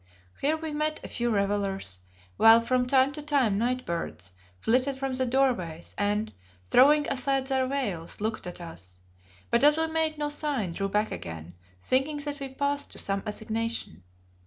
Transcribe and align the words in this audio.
Here 0.39 0.57
we 0.57 0.71
met 0.71 0.99
a 1.03 1.07
few 1.07 1.29
revellers, 1.29 1.99
while 2.35 2.59
from 2.63 2.87
time 2.87 3.11
to 3.13 3.21
time 3.21 3.59
night 3.59 3.85
birds 3.85 4.31
flitted 4.57 4.97
from 4.97 5.13
the 5.13 5.27
doorways 5.27 5.93
and, 5.95 6.33
throwing 6.65 7.07
aside 7.07 7.45
their 7.45 7.67
veils, 7.67 8.19
looked 8.19 8.47
at 8.47 8.59
us, 8.59 9.01
but 9.51 9.63
as 9.63 9.77
we 9.77 9.85
made 9.85 10.17
no 10.17 10.29
sign 10.29 10.71
drew 10.71 10.89
back 10.89 11.11
again, 11.11 11.53
thinking 11.79 12.17
that 12.21 12.39
we 12.39 12.49
passed 12.49 12.91
to 12.93 12.97
some 12.97 13.21
assignation. 13.27 14.01